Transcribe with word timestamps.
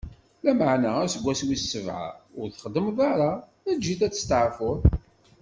Lameɛna 0.43 0.89
aseggas 1.03 1.41
wis 1.47 1.63
sebɛa, 1.71 2.09
ur 2.39 2.47
ttxeddmeḍ 2.49 2.99
ara, 3.11 3.31
eǧǧ-it 3.71 4.01
ad 4.07 4.13
isteɛfu. 4.17 4.71